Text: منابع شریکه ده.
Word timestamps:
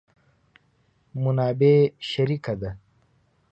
منابع 1.23 1.75
شریکه 2.09 2.53
ده. 2.61 2.71